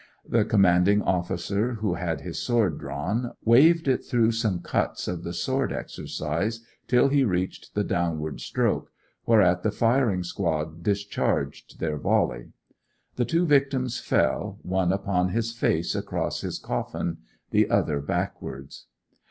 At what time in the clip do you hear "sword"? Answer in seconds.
2.41-2.79, 5.31-5.71